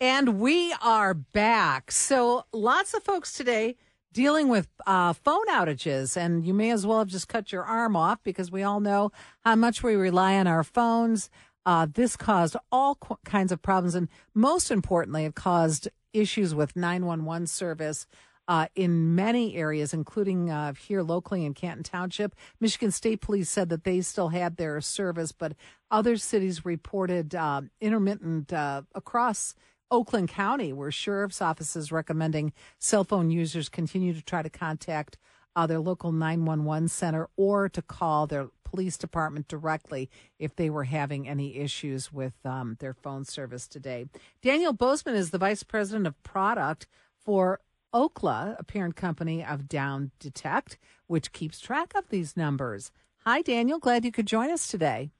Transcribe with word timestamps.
And 0.00 0.38
we 0.38 0.72
are 0.80 1.12
back. 1.12 1.90
So 1.90 2.44
lots 2.52 2.94
of 2.94 3.02
folks 3.02 3.32
today 3.32 3.74
dealing 4.12 4.46
with 4.48 4.68
uh, 4.86 5.12
phone 5.12 5.48
outages, 5.48 6.16
and 6.16 6.46
you 6.46 6.54
may 6.54 6.70
as 6.70 6.86
well 6.86 7.00
have 7.00 7.08
just 7.08 7.26
cut 7.26 7.50
your 7.50 7.64
arm 7.64 7.96
off 7.96 8.22
because 8.22 8.48
we 8.48 8.62
all 8.62 8.78
know 8.78 9.10
how 9.40 9.56
much 9.56 9.82
we 9.82 9.96
rely 9.96 10.36
on 10.36 10.46
our 10.46 10.62
phones. 10.62 11.30
Uh, 11.66 11.88
this 11.92 12.16
caused 12.16 12.56
all 12.70 12.94
qu- 12.94 13.18
kinds 13.24 13.50
of 13.50 13.60
problems, 13.60 13.96
and 13.96 14.08
most 14.34 14.70
importantly, 14.70 15.24
it 15.24 15.34
caused 15.34 15.88
issues 16.12 16.54
with 16.54 16.76
911 16.76 17.48
service. 17.48 18.06
Uh, 18.46 18.66
in 18.74 19.14
many 19.14 19.56
areas, 19.56 19.92
including 19.92 20.48
uh, 20.48 20.72
here 20.72 21.02
locally 21.02 21.44
in 21.44 21.52
Canton 21.52 21.82
Township. 21.82 22.34
Michigan 22.58 22.90
State 22.90 23.20
Police 23.20 23.50
said 23.50 23.68
that 23.68 23.84
they 23.84 24.00
still 24.00 24.30
had 24.30 24.56
their 24.56 24.80
service, 24.80 25.32
but 25.32 25.52
other 25.90 26.16
cities 26.16 26.64
reported 26.64 27.34
uh, 27.34 27.60
intermittent 27.82 28.50
uh, 28.50 28.80
across 28.94 29.54
Oakland 29.90 30.28
County, 30.28 30.72
where 30.72 30.90
sheriff's 30.90 31.42
offices 31.42 31.92
recommending 31.92 32.52
cell 32.78 33.04
phone 33.04 33.30
users 33.30 33.68
continue 33.68 34.12
to 34.12 34.22
try 34.22 34.42
to 34.42 34.50
contact 34.50 35.16
uh, 35.56 35.66
their 35.66 35.80
local 35.80 36.12
911 36.12 36.88
center 36.88 37.28
or 37.36 37.68
to 37.68 37.82
call 37.82 38.26
their 38.26 38.48
police 38.64 38.98
department 38.98 39.48
directly 39.48 40.10
if 40.38 40.54
they 40.54 40.68
were 40.68 40.84
having 40.84 41.28
any 41.28 41.56
issues 41.56 42.12
with 42.12 42.34
um, 42.44 42.76
their 42.80 42.92
phone 42.92 43.24
service 43.24 43.66
today. 43.66 44.06
Daniel 44.42 44.72
Bozeman 44.72 45.16
is 45.16 45.30
the 45.30 45.38
vice 45.38 45.62
president 45.62 46.06
of 46.06 46.22
product 46.22 46.86
for 47.16 47.60
Ookla, 47.94 48.56
a 48.58 48.64
parent 48.64 48.94
company 48.94 49.42
of 49.42 49.68
Down 49.68 50.10
Detect, 50.20 50.78
which 51.06 51.32
keeps 51.32 51.58
track 51.58 51.94
of 51.94 52.08
these 52.10 52.36
numbers. 52.36 52.92
Hi, 53.24 53.40
Daniel. 53.42 53.78
Glad 53.78 54.04
you 54.04 54.12
could 54.12 54.26
join 54.26 54.50
us 54.50 54.68
today. 54.68 55.10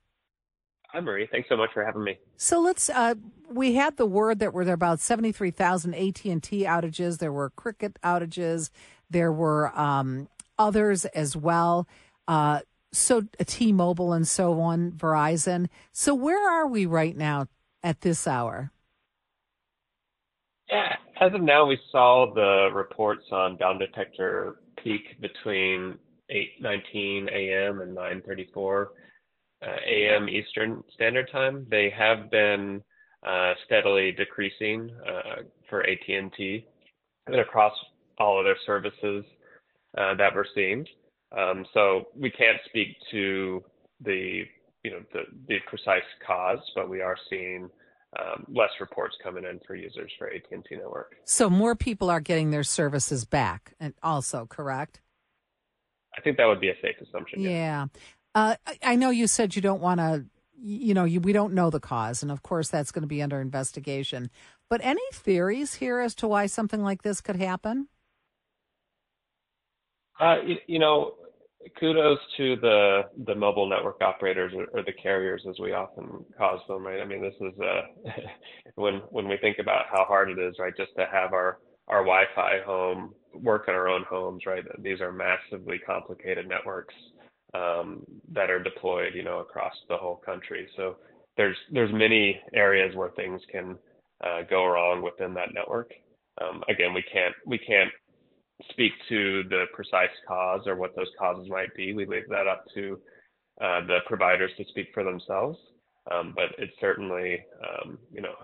Hi, 0.89 1.01
Marie. 1.01 1.29
Thanks 1.31 1.49
so 1.51 1.57
much 1.57 1.71
for 1.75 1.85
having 1.85 2.03
me. 2.03 2.19
So 2.37 2.61
let's. 2.61 2.89
Uh, 2.89 3.15
we 3.51 3.75
had 3.75 3.97
the 3.97 4.07
word 4.07 4.39
that 4.39 4.55
were 4.55 4.65
there 4.65 4.75
about 4.75 5.01
seventy 5.01 5.33
three 5.33 5.51
thousand 5.51 5.95
AT 5.95 6.25
and 6.25 6.43
T 6.43 6.63
outages. 6.65 7.19
There 7.19 7.33
were 7.33 7.51
Cricket 7.51 8.01
outages. 8.03 8.71
There 9.11 9.33
were 9.33 9.79
um, 9.79 10.29
others 10.59 11.05
as 11.07 11.37
well. 11.37 11.87
Uh, 12.27 12.61
so 12.91 13.23
T 13.45 13.73
Mobile 13.73 14.15
and 14.15 14.27
so 14.27 14.61
on, 14.61 14.93
Verizon. 14.93 15.69
So 15.93 16.15
where 16.15 16.51
are 16.51 16.67
we 16.67 16.87
right 16.87 17.17
now 17.17 17.49
at 17.83 18.01
this 18.01 18.27
hour? 18.27 18.73
Yeah, 20.71 20.97
as 21.21 21.35
of 21.35 21.43
now, 21.43 21.67
we 21.67 21.79
saw 21.91 22.33
the 22.35 22.71
reports 22.75 23.25
on 23.31 23.57
down 23.59 23.79
detector 23.79 24.57
peak 24.83 25.21
between 25.21 25.99
8:19 26.31 27.29
a.m. 27.31 27.81
and 27.81 27.97
9:34 27.97 28.87
uh, 28.87 28.87
a.m. 29.63 30.29
Eastern 30.29 30.83
Standard 30.95 31.31
Time. 31.31 31.67
They 31.71 31.91
have 31.97 32.31
been 32.31 32.83
uh, 33.27 33.55
steadily 33.67 34.13
decreasing 34.13 34.91
uh, 35.07 35.43
for 35.69 35.83
AT&T 35.83 36.67
and 37.27 37.41
across 37.41 37.73
all 38.19 38.39
of 38.39 38.45
their 38.45 38.57
services 38.65 39.25
uh, 39.97 40.15
that 40.17 40.35
we're 40.35 40.45
seeing. 40.55 40.87
Um, 41.37 41.67
so 41.75 42.09
we 42.17 42.31
can't 42.31 42.59
speak 42.67 42.89
to 43.11 43.63
the 44.01 44.45
you 44.85 44.91
know 44.93 45.01
the, 45.13 45.23
the 45.49 45.57
precise 45.67 46.03
cause, 46.27 46.61
but 46.75 46.89
we 46.89 47.01
are 47.01 47.17
seeing 47.29 47.69
um, 48.19 48.47
less 48.49 48.71
reports 48.81 49.17
coming 49.23 49.45
in 49.45 49.61
for 49.67 49.75
users 49.75 50.11
for 50.19 50.29
AT&T 50.29 50.63
network. 50.71 51.17
So 51.25 51.51
more 51.51 51.75
people 51.75 52.09
are 52.09 52.21
getting 52.21 52.51
their 52.51 52.63
services 52.63 53.25
back, 53.25 53.75
and 53.79 53.93
also 54.03 54.47
correct. 54.47 55.01
I 56.17 56.21
think 56.23 56.37
that 56.39 56.47
would 56.47 56.61
be 56.61 56.71
a 56.71 56.75
safe 56.81 56.97
assumption. 57.07 57.41
Yeah. 57.41 57.51
yeah. 57.51 57.87
Uh, 58.39 58.55
I 58.85 58.95
know 58.95 59.11
you 59.11 59.27
said 59.27 59.57
you 59.57 59.63
don't 59.63 59.81
want 59.81 59.99
to, 59.99 60.25
you 60.63 60.95
know, 60.95 61.03
you, 61.03 61.21
we 61.21 61.33
don't 61.33 61.55
know 61.55 61.71
the 61.71 61.81
cause, 61.81 62.23
and 62.23 62.31
of 62.31 62.45
course 62.45 62.69
that's 62.69 62.93
going 62.93 63.03
to 63.03 63.09
be 63.09 63.21
under 63.21 63.41
investigation. 63.41 64.31
But 64.71 64.81
any 64.85 65.03
theories 65.13 65.75
here 65.75 65.99
as 65.99 66.15
to 66.17 66.29
why 66.29 66.47
something 66.47 66.81
like 66.81 67.03
this 67.03 67.21
could 67.21 67.35
happen? 67.35 67.89
Uh, 70.21 70.37
you, 70.47 70.57
you, 70.69 70.79
know, 70.79 71.15
kudos 71.81 72.21
to 72.37 72.55
the 72.63 73.09
the 73.27 73.35
mobile 73.35 73.69
network 73.69 74.01
operators 74.03 74.53
or, 74.55 74.67
or, 74.73 74.85
the 74.85 74.93
carriers, 74.93 75.43
as 75.51 75.59
we 75.59 75.73
often 75.73 76.25
call 76.37 76.63
them, 76.69 76.87
right? 76.87 77.01
I 77.01 77.07
mean, 77.07 77.21
this 77.21 77.35
is 77.41 77.59
uh, 77.59 78.11
when 78.77 79.03
when 79.11 79.27
we 79.27 79.37
think 79.39 79.57
about 79.59 79.87
how 79.91 80.05
hard 80.05 80.31
it 80.31 80.39
is, 80.39 80.55
right, 80.61 80.77
just 80.77 80.95
to 80.97 81.07
have 81.11 81.33
our 81.33 81.59
our 81.89 82.05
Wi-Fi 82.05 82.61
home 82.65 83.15
work 83.35 83.65
in 83.67 83.75
our 83.75 83.89
own 83.89 84.05
homes, 84.09 84.45
right? 84.47 84.63
These 84.81 85.01
are 85.01 85.11
massively 85.11 85.81
complicated 85.81 86.49
networks 86.49 86.95
um, 87.55 88.05
that 88.33 88.51
are 88.51 88.63
deployed, 88.63 89.15
you 89.15 89.23
know, 89.23 89.39
across 89.39 89.75
the 89.89 89.97
whole 89.97 90.17
country. 90.17 90.69
So 90.77 90.97
there's 91.37 91.57
there's 91.73 91.93
many 91.93 92.41
areas 92.53 92.95
where 92.95 93.11
things 93.11 93.41
can 93.51 93.79
uh, 94.25 94.43
go 94.49 94.67
wrong 94.67 95.03
within 95.03 95.35
that 95.35 95.55
network. 95.55 95.93
Um, 96.41 96.63
again, 96.69 96.93
we 96.95 97.03
can't 97.11 97.35
we 97.47 97.59
can't 97.59 97.91
speak 98.71 98.93
to 99.09 99.45
the 99.49 99.65
precise 99.73 100.11
cause 100.27 100.67
or 100.67 100.77
what 100.77 100.95
those 100.97 101.11
causes 101.19 101.49
might 101.49 101.75
be. 101.75 101.93
We 101.93 102.07
leave 102.07 102.29
that 102.29 102.47
up 102.47 102.65
to 102.75 102.99
uh, 103.61 103.87
the 103.87 103.99
providers 104.07 104.51
to 104.57 104.65
speak 104.71 104.89
for 104.93 105.05
themselves. 105.05 105.59
Um, 106.11 106.33
but 106.35 106.47
it's 106.59 106.73
certainly 106.81 107.45
um, 107.63 107.99
you 108.13 108.21
know 108.21 108.35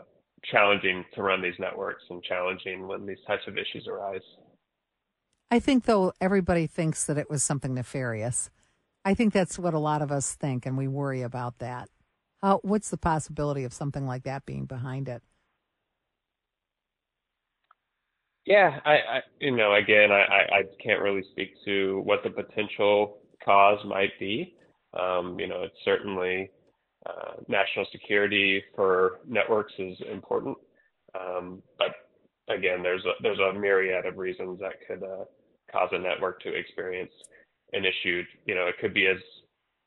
challenging 0.51 1.05
to 1.15 1.23
run 1.23 1.43
these 1.43 1.59
networks 1.59 2.03
and 2.11 2.23
challenging 2.23 2.87
when 2.87 3.07
these 3.07 3.19
types 3.27 3.43
of 3.47 3.57
issues 3.57 3.87
arise. 3.89 4.21
I 5.51 5.59
think 5.59 5.85
though 5.85 6.13
everybody 6.21 6.67
thinks 6.67 7.05
that 7.05 7.19
it 7.19 7.31
was 7.31 7.43
something 7.43 7.75
nefarious. 7.75 8.51
I 9.05 9.15
think 9.15 9.33
that's 9.33 9.59
what 9.59 9.75
a 9.75 9.79
lot 9.79 10.03
of 10.03 10.11
us 10.11 10.35
think, 10.35 10.65
and 10.65 10.79
we 10.79 10.89
worry 10.89 11.23
about 11.23 11.59
that. 11.59 11.89
How, 12.43 12.61
what's 12.63 12.91
the 12.91 12.97
possibility 12.97 13.65
of 13.65 13.73
something 13.73 14.07
like 14.07 14.25
that 14.25 14.47
being 14.47 14.65
behind 14.65 15.09
it? 15.09 15.23
Yeah, 18.47 18.79
I, 18.85 18.93
I 18.93 19.21
you 19.41 19.57
know, 19.57 19.75
again, 19.75 20.11
I, 20.13 20.47
I 20.53 20.63
can't 20.83 21.01
really 21.01 21.25
speak 21.33 21.55
to 21.65 22.03
what 22.05 22.23
the 22.23 22.31
potential 22.31 23.19
cause 23.43 23.79
might 23.87 24.19
be. 24.19 24.55
Um, 24.99 25.39
you 25.41 25.49
know, 25.49 25.63
it's 25.63 25.75
certainly 25.85 26.51
uh, 27.07 27.41
national 27.49 27.87
security 27.93 28.63
for 28.75 29.21
networks 29.27 29.73
is 29.79 29.97
important, 30.11 30.57
um, 31.19 31.63
but 31.79 31.89
again, 32.55 32.83
there's 32.83 33.05
a, 33.05 33.13
there's 33.23 33.39
a 33.39 33.59
myriad 33.59 34.07
of 34.07 34.19
reasons 34.19 34.61
that 34.61 34.75
could 34.87 35.03
uh, 35.03 35.25
cause 35.73 35.89
a 35.93 35.99
network 35.99 36.41
to 36.43 36.55
experience 36.55 37.13
an 37.75 37.85
issue. 37.85 38.23
You 38.47 38.55
know, 38.55 38.67
it 38.67 38.77
could 38.81 38.95
be 38.95 39.07
as, 39.07 39.19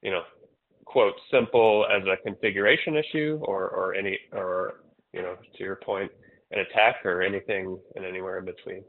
you 0.01 0.11
know, 0.11 0.21
quote, 0.85 1.15
simple 1.31 1.85
as 1.91 2.03
a 2.07 2.15
configuration 2.23 2.95
issue 2.95 3.39
or, 3.41 3.69
or 3.69 3.95
any, 3.95 4.17
or, 4.31 4.81
you 5.13 5.21
know, 5.21 5.35
to 5.57 5.63
your 5.63 5.77
point, 5.77 6.11
an 6.51 6.59
attack 6.59 7.05
or 7.05 7.21
anything 7.21 7.77
and 7.95 8.05
anywhere 8.05 8.37
in 8.39 8.45
between. 8.45 8.83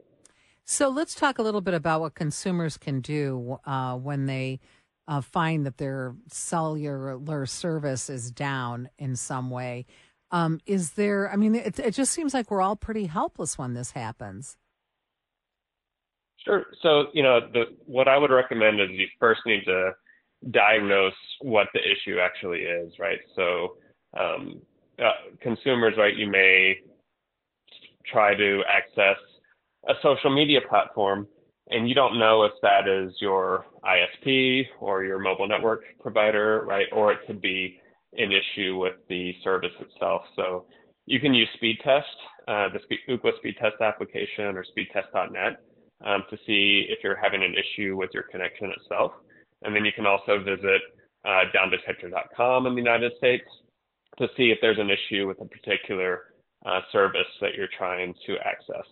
So 0.64 0.90
let's 0.90 1.14
talk 1.14 1.38
a 1.38 1.42
little 1.42 1.62
bit 1.62 1.74
about 1.74 2.02
what 2.02 2.14
consumers 2.14 2.76
can 2.76 3.00
do 3.00 3.58
uh, 3.64 3.96
when 3.96 4.26
they 4.26 4.60
uh, 5.08 5.22
find 5.22 5.64
that 5.64 5.78
their 5.78 6.14
cellular 6.28 7.46
service 7.46 8.10
is 8.10 8.30
down 8.30 8.90
in 8.98 9.16
some 9.16 9.48
way. 9.48 9.86
Um, 10.30 10.60
is 10.66 10.92
there, 10.92 11.32
I 11.32 11.36
mean, 11.36 11.54
it, 11.54 11.78
it 11.78 11.94
just 11.94 12.12
seems 12.12 12.34
like 12.34 12.50
we're 12.50 12.60
all 12.60 12.76
pretty 12.76 13.06
helpless 13.06 13.56
when 13.56 13.72
this 13.72 13.92
happens. 13.92 14.58
Sure. 16.48 16.64
So, 16.80 17.08
you 17.12 17.22
know, 17.22 17.40
the, 17.52 17.64
what 17.84 18.08
I 18.08 18.16
would 18.16 18.30
recommend 18.30 18.80
is 18.80 18.88
you 18.92 19.06
first 19.20 19.42
need 19.44 19.64
to 19.66 19.90
diagnose 20.50 21.12
what 21.42 21.66
the 21.74 21.80
issue 21.80 22.18
actually 22.20 22.60
is, 22.60 22.90
right? 22.98 23.18
So, 23.36 23.76
um, 24.18 24.62
uh, 24.98 25.36
consumers, 25.42 25.92
right, 25.98 26.16
you 26.16 26.26
may 26.26 26.76
try 28.10 28.34
to 28.34 28.62
access 28.66 29.18
a 29.90 29.92
social 30.02 30.34
media 30.34 30.60
platform 30.66 31.28
and 31.68 31.86
you 31.86 31.94
don't 31.94 32.18
know 32.18 32.44
if 32.44 32.52
that 32.62 32.88
is 32.88 33.12
your 33.20 33.66
ISP 33.84 34.62
or 34.80 35.04
your 35.04 35.18
mobile 35.18 35.46
network 35.46 35.82
provider, 36.00 36.64
right? 36.66 36.86
Or 36.92 37.12
it 37.12 37.18
could 37.26 37.42
be 37.42 37.78
an 38.14 38.32
issue 38.32 38.78
with 38.78 38.94
the 39.10 39.34
service 39.44 39.74
itself. 39.80 40.22
So 40.34 40.64
you 41.04 41.20
can 41.20 41.34
use 41.34 41.48
Speedtest, 41.62 42.00
uh, 42.48 42.72
the 42.72 42.80
Speed, 42.84 43.00
Ookla 43.10 43.32
Speedtest 43.44 43.86
application 43.86 44.56
or 44.56 44.64
speedtest.net 44.64 45.60
um, 46.04 46.24
to 46.30 46.36
see 46.46 46.86
if 46.88 46.98
you're 47.02 47.18
having 47.20 47.42
an 47.42 47.54
issue 47.54 47.96
with 47.96 48.10
your 48.14 48.24
connection 48.24 48.72
itself. 48.76 49.12
And 49.62 49.74
then 49.74 49.84
you 49.84 49.92
can 49.92 50.06
also 50.06 50.38
visit 50.38 50.80
uh, 51.24 51.44
downdetector.com 51.54 52.66
in 52.66 52.74
the 52.74 52.80
United 52.80 53.12
States 53.18 53.44
to 54.18 54.28
see 54.36 54.50
if 54.50 54.58
there's 54.60 54.78
an 54.78 54.90
issue 54.90 55.26
with 55.26 55.40
a 55.40 55.44
particular 55.44 56.22
uh, 56.66 56.80
service 56.92 57.26
that 57.40 57.54
you're 57.56 57.68
trying 57.76 58.14
to 58.26 58.36
access. 58.44 58.86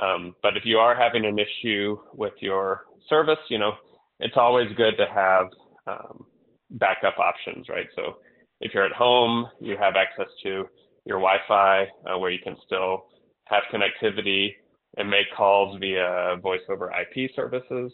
Um, 0.00 0.34
but 0.42 0.56
if 0.56 0.64
you 0.64 0.78
are 0.78 0.94
having 0.94 1.24
an 1.24 1.38
issue 1.38 1.98
with 2.14 2.32
your 2.40 2.86
service, 3.08 3.38
you 3.48 3.58
know, 3.58 3.72
it's 4.20 4.36
always 4.36 4.68
good 4.76 4.96
to 4.96 5.06
have 5.12 5.46
um, 5.86 6.24
backup 6.70 7.18
options, 7.18 7.68
right? 7.68 7.86
So 7.94 8.16
if 8.60 8.72
you're 8.72 8.86
at 8.86 8.92
home, 8.92 9.48
you 9.60 9.76
have 9.78 9.94
access 9.96 10.32
to 10.44 10.66
your 11.04 11.18
Wi-Fi 11.18 11.86
uh, 12.06 12.18
where 12.18 12.30
you 12.30 12.38
can 12.42 12.56
still 12.64 13.06
have 13.46 13.64
connectivity 13.72 14.52
and 14.96 15.08
make 15.08 15.26
calls 15.36 15.78
via 15.80 16.36
voice 16.42 16.60
over 16.68 16.90
IP 16.90 17.30
services. 17.34 17.92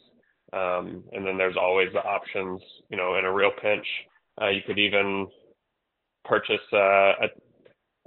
Um, 0.52 1.04
and 1.12 1.26
then 1.26 1.36
there's 1.36 1.56
always 1.60 1.88
the 1.92 2.02
options, 2.02 2.60
you 2.90 2.96
know, 2.96 3.16
in 3.18 3.24
a 3.24 3.32
real 3.32 3.50
pinch, 3.60 3.86
uh, 4.40 4.48
you 4.48 4.60
could 4.66 4.78
even 4.78 5.26
purchase 6.24 6.60
uh, 6.72 6.78
a, 6.78 7.28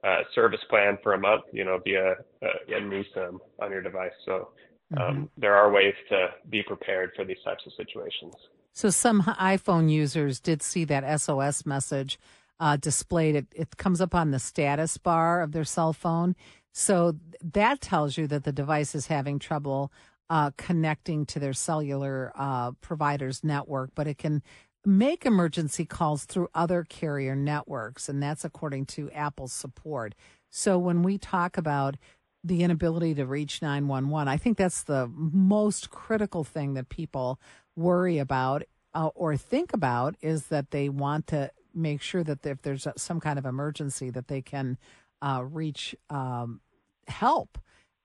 uh, 0.03 0.23
service 0.33 0.59
plan 0.69 0.97
for 1.03 1.13
a 1.13 1.19
month, 1.19 1.43
you 1.53 1.63
know, 1.63 1.79
via 1.83 2.15
a 2.41 2.47
uh, 2.47 3.03
SIM 3.13 3.39
on 3.61 3.71
your 3.71 3.81
device. 3.81 4.11
So 4.25 4.49
um, 4.97 5.01
mm-hmm. 5.01 5.23
there 5.37 5.55
are 5.55 5.71
ways 5.71 5.93
to 6.09 6.29
be 6.49 6.63
prepared 6.63 7.11
for 7.15 7.23
these 7.23 7.37
types 7.45 7.63
of 7.67 7.73
situations. 7.73 8.33
So 8.73 8.89
some 8.89 9.21
iPhone 9.23 9.91
users 9.91 10.39
did 10.39 10.61
see 10.61 10.85
that 10.85 11.21
SOS 11.21 11.65
message 11.65 12.17
uh, 12.59 12.77
displayed. 12.77 13.35
It, 13.35 13.47
it 13.53 13.77
comes 13.77 14.01
up 14.01 14.15
on 14.15 14.31
the 14.31 14.39
status 14.39 14.97
bar 14.97 15.41
of 15.41 15.51
their 15.51 15.65
cell 15.65 15.93
phone. 15.93 16.35
So 16.71 17.15
that 17.41 17.81
tells 17.81 18.17
you 18.17 18.27
that 18.27 18.43
the 18.43 18.51
device 18.51 18.95
is 18.95 19.07
having 19.07 19.39
trouble 19.39 19.91
uh, 20.29 20.51
connecting 20.57 21.25
to 21.25 21.39
their 21.39 21.53
cellular 21.53 22.31
uh, 22.35 22.71
provider's 22.79 23.43
network, 23.43 23.91
but 23.95 24.07
it 24.07 24.17
can 24.17 24.41
make 24.85 25.25
emergency 25.25 25.85
calls 25.85 26.25
through 26.25 26.47
other 26.55 26.85
carrier 26.87 27.35
networks, 27.35 28.07
and 28.07 28.23
that's 28.23 28.45
according 28.45 28.85
to 28.85 29.11
Apple's 29.11 29.53
support. 29.53 30.15
So 30.49 30.77
when 30.77 31.03
we 31.03 31.17
talk 31.17 31.57
about 31.57 31.97
the 32.43 32.63
inability 32.63 33.13
to 33.15 33.25
reach 33.25 33.61
911, 33.61 34.27
I 34.27 34.37
think 34.37 34.57
that's 34.57 34.83
the 34.83 35.07
most 35.13 35.91
critical 35.91 36.43
thing 36.43 36.73
that 36.73 36.89
people 36.89 37.39
worry 37.75 38.17
about 38.17 38.63
uh, 38.93 39.09
or 39.13 39.37
think 39.37 39.73
about 39.73 40.15
is 40.21 40.47
that 40.47 40.71
they 40.71 40.89
want 40.89 41.27
to 41.27 41.51
make 41.73 42.01
sure 42.01 42.23
that 42.23 42.45
if 42.45 42.61
there's 42.61 42.87
some 42.97 43.19
kind 43.19 43.39
of 43.39 43.45
emergency 43.45 44.09
that 44.09 44.27
they 44.27 44.41
can 44.41 44.77
uh, 45.21 45.43
reach 45.43 45.95
um, 46.09 46.61
help. 47.07 47.57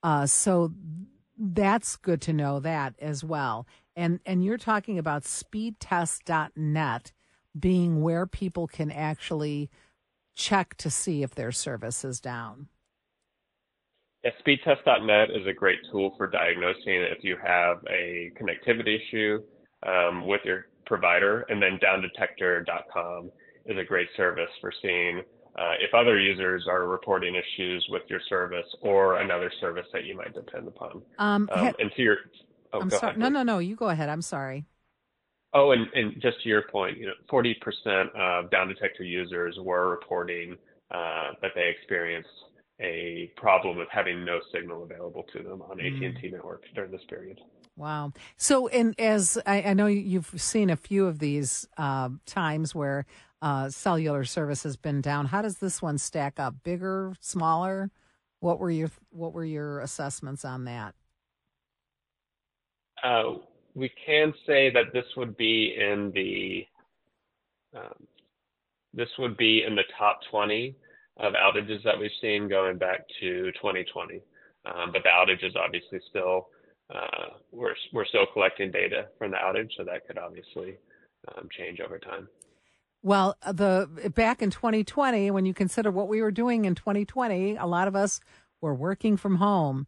Uh, 0.02 0.26
so 0.26 0.72
that's 1.38 1.96
good 1.96 2.20
to 2.22 2.32
know 2.32 2.60
that 2.60 2.94
as 2.98 3.24
well. 3.24 3.66
And 3.94 4.20
and 4.26 4.44
you're 4.44 4.58
talking 4.58 4.98
about 4.98 5.22
speedtest.net 5.22 7.12
being 7.58 8.02
where 8.02 8.26
people 8.26 8.66
can 8.66 8.90
actually 8.90 9.70
check 10.34 10.76
to 10.76 10.90
see 10.90 11.22
if 11.22 11.34
their 11.34 11.52
service 11.52 12.04
is 12.04 12.20
down. 12.20 12.68
Yeah, 14.22 14.32
speedtest.net 14.46 15.30
is 15.30 15.46
a 15.46 15.52
great 15.52 15.78
tool 15.90 16.14
for 16.16 16.26
diagnosing 16.26 17.02
if 17.02 17.22
you 17.22 17.36
have 17.42 17.78
a 17.88 18.32
connectivity 18.38 18.98
issue 19.00 19.42
um, 19.86 20.26
with 20.26 20.40
your 20.44 20.66
provider, 20.84 21.46
and 21.48 21.62
then 21.62 21.78
downdetector.com 21.82 23.30
is 23.66 23.78
a 23.78 23.84
great 23.84 24.08
service 24.16 24.50
for 24.60 24.72
seeing 24.82 25.22
uh, 25.58 25.72
if 25.80 25.94
other 25.94 26.18
users 26.18 26.66
are 26.68 26.86
reporting 26.86 27.34
issues 27.34 27.86
with 27.90 28.02
your 28.08 28.20
service 28.28 28.66
or 28.82 29.20
another 29.20 29.50
service 29.60 29.86
that 29.92 30.04
you 30.04 30.16
might 30.16 30.34
depend 30.34 30.68
upon. 30.68 31.02
Um, 31.18 31.48
um, 31.52 31.72
and 31.78 31.90
to 31.96 32.02
your, 32.02 32.16
oh, 32.72 32.80
I'm 32.80 32.90
sorry. 32.90 33.10
Ahead. 33.10 33.18
No, 33.18 33.28
no, 33.28 33.42
no. 33.42 33.58
You 33.58 33.74
go 33.74 33.88
ahead. 33.88 34.08
I'm 34.08 34.22
sorry. 34.22 34.66
Oh, 35.54 35.70
and, 35.70 35.86
and 35.94 36.20
just 36.20 36.42
to 36.42 36.48
your 36.48 36.62
point, 36.70 36.98
you 36.98 37.06
know, 37.06 37.14
40% 37.32 37.54
of 38.14 38.50
Down 38.50 38.68
Detector 38.68 39.04
users 39.04 39.56
were 39.58 39.88
reporting 39.88 40.56
uh, 40.90 41.30
that 41.40 41.52
they 41.54 41.72
experienced 41.76 42.28
a 42.80 43.32
problem 43.36 43.78
with 43.78 43.88
having 43.90 44.24
no 44.24 44.38
signal 44.52 44.82
available 44.82 45.24
to 45.32 45.42
them 45.42 45.62
on 45.62 45.78
mm. 45.78 46.14
AT&T 46.14 46.30
network 46.30 46.64
during 46.74 46.92
this 46.92 47.00
period. 47.08 47.40
Wow. 47.76 48.12
So, 48.36 48.68
and 48.68 48.98
as 48.98 49.38
I, 49.46 49.62
I 49.62 49.74
know 49.74 49.86
you've 49.86 50.32
seen 50.36 50.70
a 50.70 50.76
few 50.76 51.06
of 51.06 51.18
these 51.18 51.66
uh, 51.76 52.10
times 52.26 52.74
where 52.74 53.06
uh, 53.42 53.68
cellular 53.70 54.24
service 54.24 54.62
has 54.62 54.76
been 54.76 55.00
down, 55.00 55.26
how 55.26 55.42
does 55.42 55.58
this 55.58 55.82
one 55.82 55.98
stack 55.98 56.40
up? 56.40 56.54
Bigger, 56.62 57.14
smaller? 57.20 57.90
What 58.40 58.58
were 58.58 58.70
your 58.70 58.90
What 59.10 59.32
were 59.32 59.44
your 59.44 59.80
assessments 59.80 60.44
on 60.44 60.64
that? 60.64 60.94
Uh, 63.02 63.34
we 63.74 63.90
can 64.04 64.32
say 64.46 64.70
that 64.70 64.92
this 64.92 65.04
would 65.16 65.36
be 65.36 65.76
in 65.78 66.10
the 66.14 66.66
um, 67.78 68.06
this 68.94 69.08
would 69.18 69.36
be 69.36 69.64
in 69.66 69.74
the 69.74 69.84
top 69.98 70.20
20 70.30 70.74
of 71.18 71.34
outages 71.34 71.82
that 71.84 71.98
we've 71.98 72.10
seen 72.20 72.48
going 72.48 72.78
back 72.78 73.06
to 73.20 73.52
2020. 73.52 74.22
Um, 74.64 74.92
but 74.92 75.02
the 75.02 75.10
outage 75.10 75.44
is 75.44 75.54
obviously 75.56 76.00
still 76.08 76.48
uh, 76.94 77.34
we're 77.50 77.74
we're 77.92 78.06
still 78.06 78.26
collecting 78.32 78.70
data 78.70 79.06
from 79.18 79.32
the 79.32 79.36
outage, 79.36 79.70
so 79.76 79.84
that 79.84 80.06
could 80.06 80.18
obviously 80.18 80.76
um, 81.28 81.48
change 81.56 81.80
over 81.80 81.98
time. 81.98 82.28
Well, 83.02 83.36
the 83.46 84.10
back 84.14 84.42
in 84.42 84.50
2020, 84.50 85.30
when 85.30 85.46
you 85.46 85.54
consider 85.54 85.90
what 85.90 86.08
we 86.08 86.20
were 86.20 86.30
doing 86.30 86.64
in 86.64 86.74
2020, 86.74 87.56
a 87.56 87.66
lot 87.66 87.88
of 87.88 87.94
us 87.94 88.20
were 88.60 88.74
working 88.74 89.16
from 89.16 89.36
home. 89.36 89.86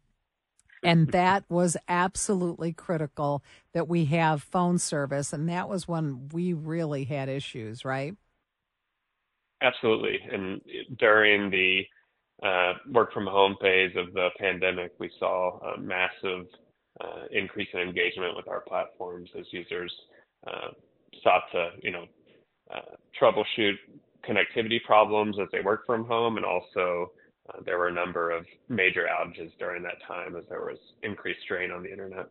And 0.83 1.07
that 1.11 1.43
was 1.49 1.75
absolutely 1.87 2.71
critical 2.71 3.43
that 3.73 3.87
we 3.87 4.05
have 4.05 4.41
phone 4.41 4.77
service. 4.77 5.33
And 5.33 5.49
that 5.49 5.67
was 5.67 5.87
when 5.87 6.29
we 6.29 6.53
really 6.53 7.03
had 7.03 7.29
issues, 7.29 7.83
right? 7.83 8.15
Absolutely. 9.61 10.19
And 10.31 10.61
during 10.97 11.49
the 11.49 11.85
uh, 12.41 12.73
work 12.89 13.11
from 13.13 13.27
home 13.27 13.57
phase 13.59 13.91
of 13.97 14.13
the 14.13 14.29
pandemic, 14.39 14.93
we 14.99 15.11
saw 15.19 15.59
a 15.59 15.79
massive 15.79 16.45
uh, 17.01 17.25
increase 17.31 17.67
in 17.73 17.81
engagement 17.81 18.35
with 18.35 18.47
our 18.47 18.61
platforms 18.61 19.29
as 19.37 19.45
users 19.51 19.93
uh, 20.47 20.69
sought 21.23 21.43
to, 21.51 21.71
you 21.81 21.91
know, 21.91 22.05
uh, 22.73 22.95
troubleshoot 23.19 23.75
connectivity 24.27 24.83
problems 24.83 25.37
as 25.41 25.47
they 25.51 25.61
work 25.61 25.85
from 25.85 26.05
home, 26.05 26.37
and 26.37 26.45
also 26.45 27.11
uh, 27.49 27.59
there 27.65 27.77
were 27.77 27.87
a 27.87 27.93
number 27.93 28.31
of 28.31 28.45
major 28.67 29.07
outages 29.07 29.51
during 29.57 29.81
that 29.83 29.95
time 30.07 30.35
as 30.35 30.43
there 30.49 30.61
was 30.61 30.77
increased 31.03 31.41
strain 31.43 31.71
on 31.71 31.83
the 31.83 31.91
internet. 31.91 32.27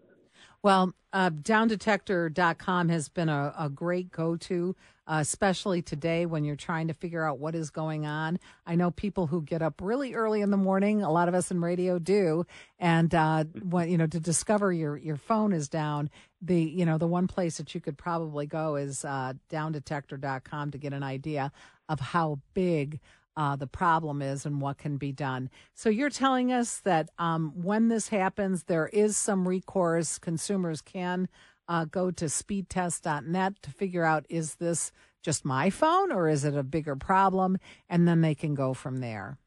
Well, 0.62 0.93
uh, 1.12 1.31
downdetector.com 1.31 2.88
has 2.88 3.08
been 3.08 3.29
a, 3.29 3.55
a 3.58 3.69
great 3.69 4.11
go 4.11 4.37
to, 4.37 4.76
uh, 5.06 5.19
especially 5.20 5.81
today 5.81 6.26
when 6.26 6.44
you're 6.44 6.56
trying 6.56 6.88
to 6.88 6.94
figure 6.94 7.25
out 7.25 7.38
what 7.38 7.55
is 7.55 7.70
going 7.70 8.05
on. 8.05 8.38
I 8.67 8.75
know 8.75 8.90
people 8.90 9.29
who 9.29 9.40
get 9.40 9.62
up 9.62 9.81
really 9.81 10.14
early 10.14 10.43
in 10.43 10.50
the 10.50 10.56
morning, 10.56 11.02
a 11.02 11.11
lot 11.11 11.29
of 11.29 11.35
us 11.35 11.50
in 11.50 11.61
radio 11.61 11.99
do, 11.99 12.44
and 12.79 13.14
uh, 13.14 13.44
when, 13.62 13.88
you 13.88 13.96
know, 13.96 14.06
to 14.06 14.20
discover 14.20 14.73
your, 14.73 14.96
your 14.96 15.17
phone 15.17 15.52
is 15.52 15.69
down, 15.69 16.11
the, 16.43 16.61
you 16.61 16.85
know, 16.85 16.99
the 16.99 17.06
one 17.06 17.26
place 17.26 17.56
that 17.56 17.75
you 17.75 17.81
could 17.81 17.96
probably 17.96 18.46
go 18.46 18.76
is 18.76 19.05
uh, 19.05 19.32
downdetector.com 19.50 20.70
to 20.73 20.79
get 20.79 20.93
an 20.93 21.02
idea 21.02 21.52
of 21.88 22.00
how 22.00 22.38
big 22.52 23.00
uh, 23.38 23.55
the 23.55 23.69
problem 23.69 24.20
is 24.20 24.44
and 24.44 24.61
what 24.61 24.79
can 24.79 24.96
be 24.96 25.12
done. 25.12 25.49
So 25.73 25.88
you're 25.88 26.11
telling 26.11 26.52
us 26.52 26.81
that 26.81 27.08
um, 27.20 27.52
when 27.55 27.87
this 27.87 28.08
happens, 28.08 28.64
there 28.64 28.88
is 28.88 29.17
some 29.17 29.46
recourse. 29.46 30.19
Consumers 30.19 30.82
can 30.82 31.29
uh, 31.69 31.85
go 31.85 32.11
to 32.11 32.25
speedtest.net 32.25 33.62
to 33.62 33.70
figure 33.70 34.05
out 34.05 34.26
is 34.29 34.56
this 34.56 34.90
just 35.23 35.44
my 35.44 35.70
phone 35.70 36.11
or 36.11 36.29
is 36.29 36.44
it 36.44 36.56
a 36.56 36.64
bigger 36.64 36.96
problem, 36.96 37.58
and 37.88 38.08
then 38.08 38.23
they 38.23 38.35
can 38.35 38.56
go 38.56 38.75
from 38.75 38.99
there. 38.99 39.38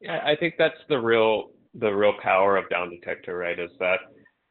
Yeah, 0.00 0.20
I 0.24 0.34
think 0.34 0.54
that's 0.58 0.74
the 0.88 0.98
real 0.98 1.50
the 1.74 1.90
real 1.90 2.14
power 2.20 2.56
of 2.56 2.68
Down 2.68 2.90
Detector, 2.90 3.36
right? 3.36 3.58
Is 3.58 3.70
that 3.78 3.98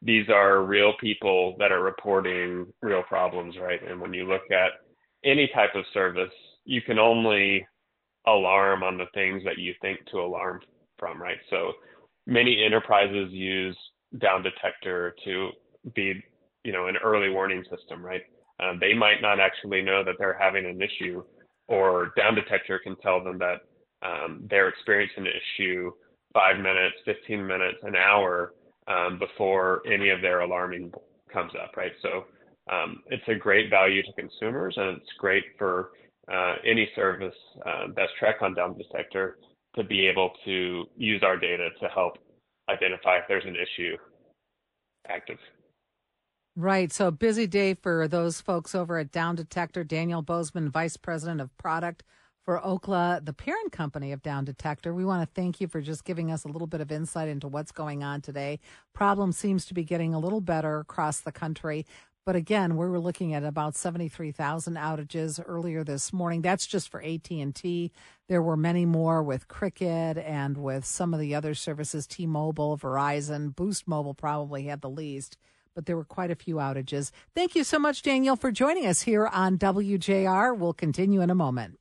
these 0.02 0.30
are 0.30 0.64
real 0.64 0.94
people 1.02 1.56
that 1.60 1.72
are 1.72 1.82
reporting 1.82 2.68
real 2.82 3.04
problems, 3.04 3.56
right? 3.58 3.80
And 3.86 4.00
when 4.00 4.14
you 4.14 4.28
look 4.28 4.50
at 4.52 4.72
any 5.24 5.50
type 5.54 5.76
of 5.76 5.86
service, 5.94 6.34
you 6.66 6.82
can 6.82 7.00
only 7.00 7.66
alarm 8.28 8.84
on 8.84 8.98
the 8.98 9.06
things 9.14 9.44
that 9.46 9.58
you 9.58 9.74
think 9.82 10.00
to 10.12 10.20
alarm 10.20 10.62
from, 10.98 11.22
right? 11.22 11.38
So 11.50 11.74
many 12.26 12.64
enterprises 12.64 13.32
use 13.32 13.78
down 14.20 14.44
detector 14.44 15.16
to 15.26 15.50
be, 15.96 16.24
you 16.64 16.72
know, 16.72 16.88
an 16.88 16.98
early 17.04 17.30
warning 17.30 17.64
system, 17.70 18.06
right? 18.06 18.22
Um, 18.60 18.78
they 18.80 18.94
might 18.94 19.22
not 19.22 19.40
actually 19.40 19.82
know 19.82 20.04
that 20.04 20.16
they're 20.20 20.38
having 20.40 20.66
an 20.66 20.82
issue, 20.82 21.24
or 21.68 22.14
down 22.16 22.36
detector 22.36 22.80
can 22.80 22.96
tell 22.98 23.24
them 23.24 23.40
that 23.40 23.62
um, 24.02 24.46
they're 24.50 24.70
experiencing 24.70 25.26
an 25.26 25.34
issue 25.34 25.92
five 26.34 26.58
minutes, 26.58 26.96
15 27.06 27.46
minutes, 27.46 27.78
an 27.84 27.96
hour 27.96 28.54
um, 28.88 29.20
before 29.20 29.82
any 29.92 30.10
of 30.10 30.22
their 30.22 30.42
alarming 30.42 30.92
comes 31.32 31.52
up, 31.62 31.76
right? 31.78 31.92
So 32.02 32.26
um, 32.72 33.04
it's 33.08 33.24
a 33.28 33.36
great 33.36 33.70
value 33.70 34.04
to 34.04 34.14
consumers, 34.14 34.76
and 34.78 34.98
it's 34.98 35.12
great 35.18 35.44
for 35.58 35.92
any 36.66 36.90
service 36.96 37.36
uh, 37.66 37.88
that's 37.96 38.12
tracked 38.20 38.42
on 38.42 38.54
Down 38.54 38.78
Detector 38.78 39.38
to 39.76 39.84
be 39.84 40.08
able 40.08 40.32
to 40.46 40.86
use 40.96 41.22
our 41.24 41.38
data 41.38 41.70
to 41.82 41.88
help 41.90 42.18
identify 42.70 43.18
if 43.18 43.24
there's 43.28 43.46
an 43.46 43.56
issue 43.56 43.98
active. 45.08 45.38
Right. 46.56 46.92
So 46.92 47.10
busy 47.10 47.48
day 47.48 47.74
for 47.74 48.08
those 48.08 48.40
folks 48.40 48.76
over 48.76 49.00
at 49.00 49.12
Down 49.12 49.36
Detector. 49.36 49.84
Daniel 49.84 50.22
Bozeman, 50.22 50.70
Vice 50.70 50.98
President 50.98 51.42
of 51.42 51.56
Product 51.58 52.04
for 52.44 52.60
Ookla, 52.60 53.26
the 53.26 53.34
parent 53.34 53.72
company 53.72 54.12
of 54.12 54.22
Down 54.22 54.46
Detector. 54.46 54.94
We 54.94 55.06
want 55.06 55.28
to 55.28 55.34
thank 55.34 55.60
you 55.62 55.68
for 55.68 55.82
just 55.82 56.04
giving 56.04 56.30
us 56.30 56.44
a 56.44 56.50
little 56.50 56.68
bit 56.68 56.82
of 56.82 56.92
insight 56.92 57.30
into 57.30 57.48
what's 57.48 57.72
going 57.72 58.04
on 58.04 58.22
today. 58.22 58.60
Problem 58.94 59.32
seems 59.32 59.66
to 59.66 59.74
be 59.74 59.84
getting 59.84 60.14
a 60.14 60.20
little 60.20 60.42
better 60.42 60.80
across 60.80 61.22
the 61.22 61.32
country, 61.32 61.86
but 62.26 62.36
again, 62.36 62.78
we 62.78 62.88
were 62.88 63.00
looking 63.00 63.34
at 63.34 63.44
about 63.44 63.76
73,000 63.76 64.76
outages 64.76 65.44
earlier 65.46 65.84
this 65.84 66.14
morning. 66.14 66.42
That's 66.42 66.66
just 66.66 66.90
for 66.90 67.04
AT&T. 67.04 67.92
There 68.30 68.42
were 68.42 68.58
many 68.58 68.86
more 68.86 69.22
with 69.22 69.48
Cricket 69.48 70.18
and 70.18 70.58
with 70.58 70.86
some 70.86 71.14
of 71.14 71.20
the 71.20 71.36
other 71.36 71.54
services, 71.54 72.08
T-Mobile, 72.08 72.78
Verizon, 72.78 73.56
Boost 73.56 73.88
Mobile 73.88 74.14
probably 74.14 74.64
had 74.64 74.82
the 74.82 74.90
least, 74.90 75.38
but 75.76 75.86
there 75.86 75.98
were 75.98 76.06
quite 76.06 76.32
a 76.32 76.36
few 76.36 76.56
outages. 76.56 77.12
Thank 77.36 77.56
you 77.56 77.64
so 77.64 77.78
much, 77.78 78.02
Daniel, 78.02 78.36
for 78.36 78.52
joining 78.52 78.86
us 78.86 79.02
here 79.02 79.28
on 79.28 79.58
WJR. 79.58 80.58
We'll 80.58 80.74
continue 80.74 81.22
in 81.22 81.30
a 81.30 81.36
moment. 81.36 81.78